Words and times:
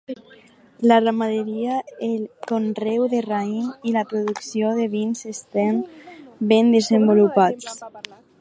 La 0.91 0.95
ramaderia, 1.07 1.75
el 2.07 2.23
conreu 2.53 3.05
de 3.13 3.19
raïm 3.27 3.69
i 3.91 3.95
la 3.99 4.05
producció 4.15 4.75
de 4.81 4.89
vins 4.97 5.23
estan 5.37 5.81
ben 6.55 6.75
desenvolupats. 6.79 7.81